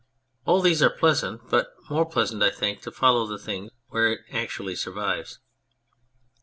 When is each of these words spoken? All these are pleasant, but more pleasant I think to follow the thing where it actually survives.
All 0.45 0.61
these 0.61 0.81
are 0.81 0.89
pleasant, 0.89 1.47
but 1.51 1.75
more 1.87 2.07
pleasant 2.07 2.41
I 2.41 2.49
think 2.49 2.81
to 2.81 2.91
follow 2.91 3.27
the 3.27 3.37
thing 3.37 3.69
where 3.89 4.11
it 4.11 4.21
actually 4.31 4.73
survives. 4.75 5.37